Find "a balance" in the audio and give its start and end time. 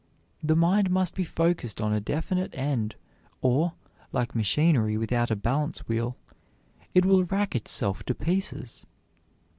5.29-5.87